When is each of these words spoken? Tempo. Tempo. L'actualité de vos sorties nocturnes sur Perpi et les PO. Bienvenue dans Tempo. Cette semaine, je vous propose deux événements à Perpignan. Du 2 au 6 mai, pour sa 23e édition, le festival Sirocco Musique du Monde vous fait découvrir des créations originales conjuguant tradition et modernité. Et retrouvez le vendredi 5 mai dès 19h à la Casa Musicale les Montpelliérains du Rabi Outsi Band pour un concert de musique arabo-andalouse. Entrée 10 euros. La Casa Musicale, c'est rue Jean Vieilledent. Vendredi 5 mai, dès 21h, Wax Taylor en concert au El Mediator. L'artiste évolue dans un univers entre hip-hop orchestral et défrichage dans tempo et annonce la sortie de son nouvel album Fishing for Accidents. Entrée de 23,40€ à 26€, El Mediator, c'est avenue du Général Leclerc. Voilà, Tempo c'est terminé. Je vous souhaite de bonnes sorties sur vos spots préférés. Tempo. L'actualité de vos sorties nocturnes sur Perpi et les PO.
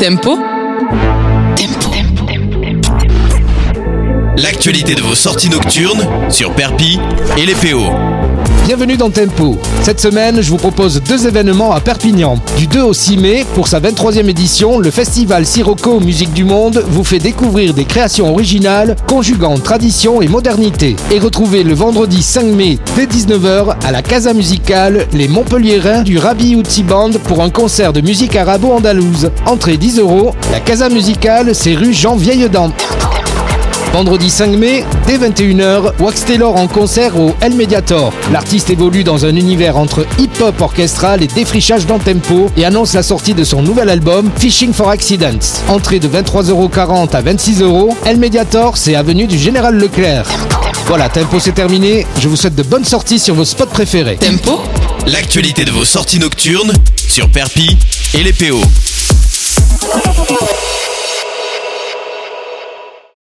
Tempo. 0.00 0.38
Tempo. 1.56 1.90
L'actualité 4.38 4.94
de 4.94 5.02
vos 5.02 5.14
sorties 5.14 5.50
nocturnes 5.50 6.08
sur 6.30 6.54
Perpi 6.54 6.98
et 7.36 7.44
les 7.44 7.54
PO. 7.54 8.19
Bienvenue 8.64 8.96
dans 8.96 9.10
Tempo. 9.10 9.56
Cette 9.82 10.00
semaine, 10.00 10.40
je 10.42 10.50
vous 10.50 10.56
propose 10.56 11.02
deux 11.02 11.26
événements 11.26 11.72
à 11.72 11.80
Perpignan. 11.80 12.38
Du 12.56 12.66
2 12.66 12.82
au 12.82 12.92
6 12.92 13.16
mai, 13.16 13.44
pour 13.54 13.66
sa 13.66 13.80
23e 13.80 14.28
édition, 14.28 14.78
le 14.78 14.90
festival 14.90 15.44
Sirocco 15.44 15.98
Musique 15.98 16.32
du 16.32 16.44
Monde 16.44 16.84
vous 16.88 17.02
fait 17.02 17.18
découvrir 17.18 17.74
des 17.74 17.84
créations 17.84 18.30
originales 18.30 18.94
conjuguant 19.08 19.58
tradition 19.58 20.22
et 20.22 20.28
modernité. 20.28 20.94
Et 21.10 21.18
retrouvez 21.18 21.64
le 21.64 21.74
vendredi 21.74 22.22
5 22.22 22.44
mai 22.44 22.78
dès 22.94 23.06
19h 23.06 23.76
à 23.84 23.90
la 23.90 24.02
Casa 24.02 24.34
Musicale 24.34 25.06
les 25.12 25.26
Montpelliérains 25.26 26.02
du 26.02 26.18
Rabi 26.18 26.54
Outsi 26.54 26.84
Band 26.84 27.10
pour 27.24 27.42
un 27.42 27.50
concert 27.50 27.92
de 27.92 28.02
musique 28.02 28.36
arabo-andalouse. 28.36 29.30
Entrée 29.46 29.78
10 29.78 29.98
euros. 29.98 30.32
La 30.52 30.60
Casa 30.60 30.88
Musicale, 30.88 31.54
c'est 31.54 31.74
rue 31.74 31.92
Jean 31.92 32.14
Vieilledent. 32.14 32.70
Vendredi 33.92 34.30
5 34.30 34.56
mai, 34.56 34.84
dès 35.08 35.18
21h, 35.18 35.92
Wax 35.98 36.24
Taylor 36.24 36.54
en 36.54 36.68
concert 36.68 37.18
au 37.18 37.34
El 37.40 37.54
Mediator. 37.54 38.12
L'artiste 38.32 38.70
évolue 38.70 39.02
dans 39.02 39.24
un 39.24 39.34
univers 39.34 39.76
entre 39.76 40.06
hip-hop 40.18 40.60
orchestral 40.60 41.22
et 41.24 41.26
défrichage 41.26 41.86
dans 41.86 41.98
tempo 41.98 42.50
et 42.56 42.64
annonce 42.64 42.94
la 42.94 43.02
sortie 43.02 43.34
de 43.34 43.42
son 43.42 43.62
nouvel 43.62 43.90
album 43.90 44.30
Fishing 44.38 44.72
for 44.72 44.90
Accidents. 44.90 45.64
Entrée 45.68 45.98
de 45.98 46.08
23,40€ 46.08 47.16
à 47.16 47.22
26€, 47.22 47.90
El 48.06 48.18
Mediator, 48.18 48.76
c'est 48.76 48.94
avenue 48.94 49.26
du 49.26 49.36
Général 49.38 49.74
Leclerc. 49.76 50.26
Voilà, 50.86 51.08
Tempo 51.08 51.40
c'est 51.40 51.52
terminé. 51.52 52.06
Je 52.20 52.28
vous 52.28 52.36
souhaite 52.36 52.54
de 52.54 52.62
bonnes 52.62 52.84
sorties 52.84 53.18
sur 53.18 53.34
vos 53.34 53.44
spots 53.44 53.66
préférés. 53.66 54.16
Tempo. 54.16 54.60
L'actualité 55.06 55.64
de 55.64 55.72
vos 55.72 55.84
sorties 55.84 56.20
nocturnes 56.20 56.72
sur 56.96 57.28
Perpi 57.28 57.76
et 58.14 58.22
les 58.22 58.32
PO. 58.32 58.60